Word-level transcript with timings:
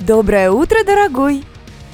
Доброе 0.00 0.50
утро, 0.50 0.82
дорогой! 0.82 1.44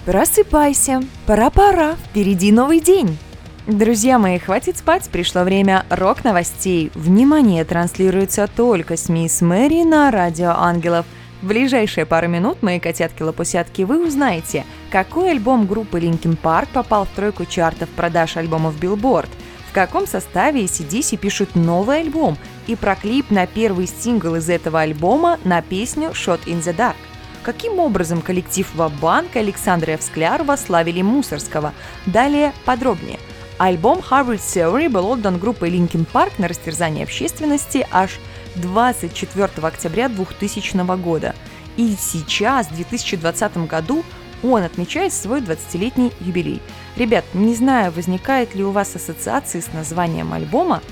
Просыпайся, 0.05 1.03
пора-пора, 1.27 1.97
впереди 1.97 2.53
новый 2.53 2.79
день. 2.79 3.19
Друзья 3.67 4.21
мои, 4.21 4.39
хватит 4.39 4.79
спать, 4.79 5.09
пришло 5.11 5.43
время 5.43 5.85
рок-новостей. 5.91 6.93
Внимание, 6.95 7.65
транслируется 7.65 8.47
только 8.47 8.97
с 8.97 9.09
мисс 9.09 9.41
Мэри 9.41 9.83
на 9.83 10.13
Радио 10.13 10.51
Ангелов. 10.51 11.05
В 11.43 11.49
ближайшие 11.49 12.07
пару 12.07 12.29
минут, 12.29 12.63
мои 12.63 12.79
котятки-лопусятки, 12.79 13.83
вы 13.83 14.07
узнаете, 14.07 14.65
какой 14.93 15.33
альбом 15.33 15.67
группы 15.67 15.99
Linkin 15.99 16.39
Park 16.41 16.69
попал 16.73 17.07
в 17.07 17.09
тройку 17.09 17.45
чартов 17.45 17.89
продаж 17.89 18.37
альбомов 18.37 18.81
Billboard, 18.81 19.31
в 19.69 19.75
каком 19.75 20.07
составе 20.07 20.65
ACDC 20.65 21.17
пишут 21.17 21.57
новый 21.57 22.03
альбом 22.03 22.39
и 22.69 22.77
про 22.77 22.95
клип 22.95 23.33
на 23.33 23.49
первый 23.49 23.89
сингл 23.89 24.37
из 24.37 24.49
этого 24.49 24.83
альбома 24.83 25.41
на 25.43 25.61
песню 25.61 26.11
«Shot 26.11 26.45
in 26.47 26.63
the 26.63 26.73
Dark». 26.73 26.95
Каким 27.47 27.79
образом 27.79 28.23
коллектив 28.23 28.69
Вабанк 28.75 29.37
Александра 29.37 29.93
Евскляр 29.93 30.45
славили 30.59 31.01
Мусорского? 31.01 31.75
Далее 32.05 32.53
подробнее. 32.65 33.21
Альбом 33.57 34.01
Harvard 34.01 34.41
Theory 34.41 34.89
был 34.89 35.07
отдан 35.07 35.39
группой 35.39 35.71
Linkin 35.71 36.05
Park 36.13 36.33
на 36.39 36.49
растерзание 36.49 37.05
общественности 37.05 37.87
аж 37.93 38.19
24 38.57 39.49
октября 39.63 40.09
2000 40.09 40.97
года. 41.01 41.37
И 41.77 41.95
сейчас, 41.97 42.67
в 42.67 42.75
2020 42.75 43.59
году, 43.69 44.03
он 44.43 44.65
отмечает 44.65 45.13
свой 45.13 45.41
20-летний 45.41 46.11
юбилей. 46.19 46.61
Ребят, 46.97 47.25
не 47.33 47.55
знаю, 47.55 47.93
возникает 47.93 48.57
ли 48.57 48.65
у 48.65 48.73
вас 48.73 48.97
ассоциации 48.97 49.61
с 49.61 49.73
названием 49.73 50.33
альбома, 50.33 50.83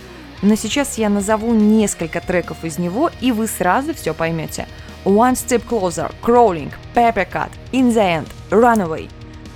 но 0.41 0.55
сейчас 0.55 0.99
я 0.99 1.09
назову 1.09 1.53
несколько 1.53 2.21
треков 2.21 2.59
из 2.63 2.79
него, 2.79 3.11
и 3.21 3.33
вы 3.33 3.49
сразу 3.49 3.93
все 3.93 4.15
поймете– 4.15 4.69
One 5.05 5.35
Step 5.35 5.67
Closer, 5.69 6.13
Crawling, 6.23 6.73
Pepper 6.95 7.27
Cut, 7.31 7.51
In 7.73 7.93
the 7.93 8.23
End, 8.23 8.29
Runaway. 8.51 9.11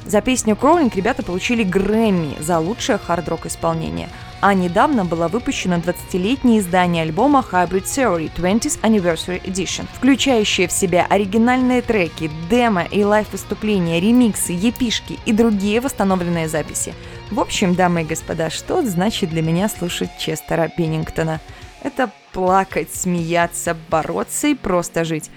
За 0.05 0.21
песню 0.21 0.55
Crawling 0.55 0.95
ребята 0.95 1.23
получили 1.23 1.63
Грэмми 1.65 2.37
за 2.41 2.59
лучшее 2.59 2.99
хард-рок 2.99 3.47
исполнение. 3.47 4.09
А 4.41 4.55
недавно 4.55 5.05
было 5.05 5.29
выпущено 5.29 5.77
20-летнее 5.77 6.61
издание 6.61 7.03
альбома 7.03 7.45
Hybrid 7.51 7.85
Theory 7.85 8.31
20th 8.35 8.81
Anniversary 8.83 9.43
Edition, 9.43 9.87
включающее 9.95 10.69
в 10.69 10.73
себя 10.73 11.07
оригинальные 11.11 11.83
треки, 11.83 12.31
демо 12.49 12.85
и 12.85 13.03
лайв-выступления, 13.03 14.01
ремиксы, 14.01 14.53
епишки 14.53 15.19
и 15.27 15.33
другие 15.33 15.81
восстановленные 15.81 16.49
записи. 16.49 16.95
В 17.31 17.41
общем, 17.41 17.75
дамы 17.75 18.03
и 18.03 18.05
господа, 18.05 18.49
что 18.49 18.83
значит 18.83 19.31
для 19.31 19.43
меня 19.43 19.69
слушать 19.69 20.11
Честера 20.19 20.69
Пеннингтона? 20.69 21.41
Это 21.83 22.11
плакать, 22.33 22.95
смеяться, 22.95 23.77
бороться 23.91 24.49
и 24.49 24.55
просто 24.55 25.05
жить. 25.05 25.31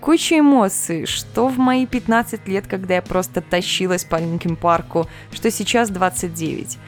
Куча 0.00 0.38
эмоций, 0.38 1.06
что 1.06 1.48
в 1.48 1.58
мои 1.58 1.86
15 1.86 2.46
лет, 2.48 2.66
когда 2.66 2.96
я 2.96 3.02
просто 3.02 3.40
тащилась 3.40 4.04
по 4.04 4.16
Linkin 4.16 4.56
Park 4.56 4.91
у, 4.91 5.08
что 5.32 5.50
сейчас 5.50 5.90
29. 5.90 6.78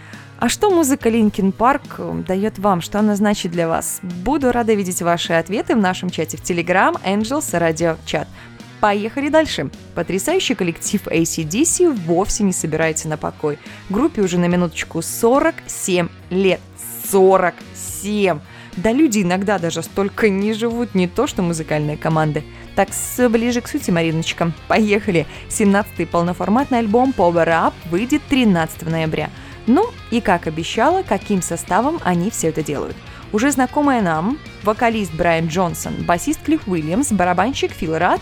А 0.40 0.48
что 0.48 0.70
музыка 0.70 1.08
Линкин 1.08 1.50
Парк 1.50 1.96
э, 1.98 2.22
дает 2.26 2.60
вам, 2.60 2.80
что 2.80 3.00
она 3.00 3.16
значит 3.16 3.50
для 3.50 3.66
вас? 3.66 3.98
Буду 4.02 4.52
рада 4.52 4.72
видеть 4.74 5.02
ваши 5.02 5.32
ответы 5.32 5.74
в 5.74 5.78
нашем 5.78 6.10
чате 6.10 6.36
в 6.36 6.42
Telegram 6.42 6.94
Angels 7.04 7.50
Radio 7.58 7.96
Chat. 8.06 8.28
Поехали 8.80 9.30
дальше. 9.30 9.70
Потрясающий 9.96 10.54
коллектив 10.54 11.04
AC/DC 11.08 11.92
вовсе 12.06 12.44
не 12.44 12.52
собирается 12.52 13.08
на 13.08 13.16
покой. 13.16 13.58
Группе 13.90 14.22
уже 14.22 14.38
на 14.38 14.46
минуточку 14.46 15.02
47 15.02 16.08
лет. 16.30 16.60
47! 17.10 18.38
Да 18.78 18.92
люди 18.92 19.22
иногда 19.22 19.58
даже 19.58 19.82
столько 19.82 20.28
не 20.28 20.52
живут, 20.52 20.94
не 20.94 21.08
то 21.08 21.26
что 21.26 21.42
музыкальные 21.42 21.96
команды. 21.96 22.44
Так, 22.76 22.90
ближе 23.28 23.60
к 23.60 23.66
сути, 23.66 23.90
Мариночка. 23.90 24.52
Поехали! 24.68 25.26
17-й 25.48 26.06
полноформатный 26.06 26.78
альбом 26.78 27.12
Power 27.16 27.48
Up 27.48 27.72
выйдет 27.90 28.22
13 28.28 28.82
ноября. 28.82 29.30
Ну, 29.66 29.90
и 30.12 30.20
как 30.20 30.46
обещала, 30.46 31.02
каким 31.02 31.42
составом 31.42 31.98
они 32.04 32.30
все 32.30 32.50
это 32.50 32.62
делают. 32.62 32.96
Уже 33.32 33.50
знакомая 33.50 34.00
нам 34.00 34.38
вокалист 34.62 35.12
Брайан 35.12 35.48
Джонсон, 35.48 35.94
басист 36.04 36.40
Клифф 36.44 36.68
Уильямс, 36.68 37.10
барабанщик 37.10 37.72
Фил 37.72 37.98
Рад 37.98 38.20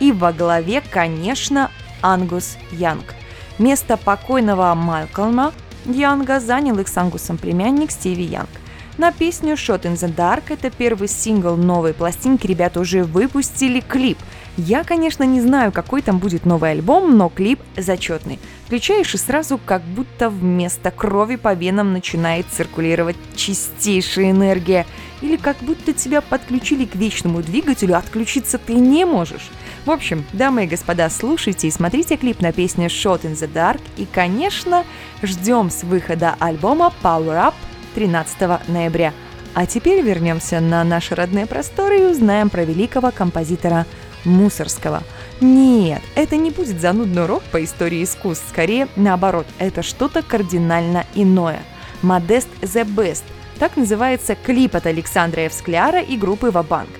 и 0.00 0.10
во 0.10 0.32
главе, 0.32 0.82
конечно, 0.90 1.70
Ангус 2.00 2.56
Янг. 2.72 3.14
Место 3.58 3.98
покойного 3.98 4.74
Малкольма 4.74 5.52
Янга 5.84 6.40
занял 6.40 6.78
их 6.78 6.88
с 6.88 6.96
Ангусом 6.96 7.36
племянник 7.36 7.90
Стиви 7.90 8.24
Янг– 8.24 8.48
на 8.98 9.12
песню 9.12 9.54
Shot 9.54 9.82
in 9.82 9.94
the 9.94 10.14
Dark, 10.14 10.44
это 10.48 10.70
первый 10.70 11.08
сингл 11.08 11.56
новой 11.56 11.94
пластинки, 11.94 12.46
ребята 12.46 12.80
уже 12.80 13.04
выпустили 13.04 13.80
клип. 13.80 14.18
Я, 14.56 14.82
конечно, 14.82 15.22
не 15.22 15.40
знаю, 15.40 15.70
какой 15.70 16.02
там 16.02 16.18
будет 16.18 16.44
новый 16.44 16.72
альбом, 16.72 17.16
но 17.16 17.28
клип 17.28 17.60
зачетный. 17.76 18.40
Включаешь 18.66 19.14
и 19.14 19.18
сразу 19.18 19.58
как 19.64 19.82
будто 19.82 20.28
вместо 20.28 20.90
крови 20.90 21.36
по 21.36 21.54
венам 21.54 21.92
начинает 21.92 22.46
циркулировать 22.50 23.16
чистейшая 23.36 24.32
энергия. 24.32 24.84
Или 25.22 25.36
как 25.36 25.58
будто 25.58 25.92
тебя 25.92 26.20
подключили 26.20 26.86
к 26.86 26.96
вечному 26.96 27.40
двигателю, 27.40 27.96
отключиться 27.96 28.58
ты 28.58 28.74
не 28.74 29.04
можешь. 29.04 29.48
В 29.86 29.92
общем, 29.92 30.24
дамы 30.32 30.64
и 30.64 30.66
господа, 30.66 31.08
слушайте 31.08 31.68
и 31.68 31.70
смотрите 31.70 32.16
клип 32.16 32.40
на 32.40 32.52
песню 32.52 32.88
Shot 32.88 33.22
in 33.22 33.34
the 33.34 33.50
Dark. 33.50 33.80
И, 33.96 34.06
конечно, 34.12 34.84
ждем 35.22 35.70
с 35.70 35.84
выхода 35.84 36.34
альбома 36.40 36.92
Power 37.00 37.50
Up 37.50 37.54
13 37.98 38.68
ноября. 38.68 39.12
А 39.54 39.66
теперь 39.66 40.04
вернемся 40.04 40.60
на 40.60 40.84
наши 40.84 41.16
родные 41.16 41.46
просторы 41.46 41.98
и 41.98 42.04
узнаем 42.04 42.48
про 42.48 42.62
великого 42.62 43.10
композитора 43.10 43.86
Мусорского. 44.24 45.02
Нет, 45.40 46.00
это 46.14 46.36
не 46.36 46.52
будет 46.52 46.80
занудный 46.80 47.24
урок 47.24 47.42
по 47.50 47.64
истории 47.64 48.04
искусств, 48.04 48.46
скорее 48.50 48.86
наоборот, 48.94 49.46
это 49.58 49.82
что-то 49.82 50.22
кардинально 50.22 51.06
иное. 51.16 51.58
Модест 52.02 52.46
the 52.60 52.84
Best. 52.84 53.24
Так 53.58 53.76
называется 53.76 54.36
клип 54.36 54.76
от 54.76 54.86
Александра 54.86 55.42
Евскляра 55.42 56.00
и 56.00 56.16
группы 56.16 56.52
Вабанк. 56.52 56.90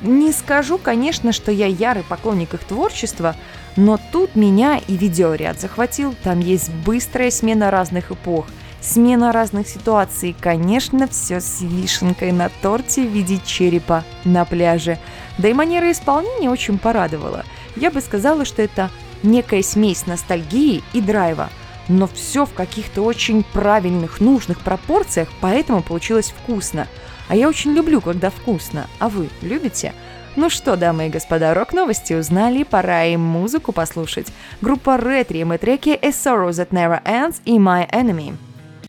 Не 0.00 0.32
скажу, 0.32 0.78
конечно, 0.78 1.32
что 1.32 1.52
я 1.52 1.66
ярый 1.66 2.02
поклонник 2.02 2.54
их 2.54 2.60
творчества, 2.60 3.36
но 3.76 4.00
тут 4.10 4.34
меня 4.34 4.80
и 4.88 4.96
видеоряд 4.96 5.60
захватил. 5.60 6.14
Там 6.22 6.40
есть 6.40 6.70
быстрая 6.72 7.30
смена 7.30 7.70
разных 7.70 8.10
эпох– 8.10 8.46
смена 8.80 9.32
разных 9.32 9.68
ситуаций 9.68 10.34
конечно, 10.38 11.08
все 11.08 11.40
с 11.40 11.60
вишенкой 11.60 12.32
на 12.32 12.48
торте 12.62 13.02
в 13.02 13.10
виде 13.10 13.40
черепа 13.44 14.04
на 14.24 14.44
пляже. 14.44 14.98
Да 15.38 15.48
и 15.48 15.52
манера 15.52 15.90
исполнения 15.90 16.50
очень 16.50 16.78
порадовала. 16.78 17.44
Я 17.76 17.90
бы 17.90 18.00
сказала, 18.00 18.44
что 18.44 18.62
это 18.62 18.90
некая 19.22 19.62
смесь 19.62 20.06
ностальгии 20.06 20.82
и 20.92 21.00
драйва. 21.00 21.50
Но 21.88 22.08
все 22.08 22.46
в 22.46 22.52
каких-то 22.52 23.02
очень 23.02 23.44
правильных, 23.44 24.20
нужных 24.20 24.60
пропорциях, 24.60 25.28
поэтому 25.40 25.82
получилось 25.82 26.34
вкусно. 26.36 26.88
А 27.28 27.36
я 27.36 27.48
очень 27.48 27.72
люблю, 27.72 28.00
когда 28.00 28.30
вкусно. 28.30 28.86
А 28.98 29.08
вы 29.08 29.28
любите? 29.40 29.92
Ну 30.36 30.50
что, 30.50 30.76
дамы 30.76 31.06
и 31.06 31.10
господа, 31.10 31.54
рок-новости 31.54 32.12
узнали, 32.12 32.62
пора 32.62 33.04
им 33.04 33.20
музыку 33.20 33.72
послушать. 33.72 34.26
Группа 34.60 34.96
Red 34.96 35.32
и 35.32 35.58
треки 35.58 35.90
«A 35.90 36.08
Sorrow 36.08 36.50
That 36.50 36.68
Never 36.70 37.02
Ends» 37.04 37.36
и 37.44 37.56
«My 37.56 37.88
Enemy». 37.90 38.34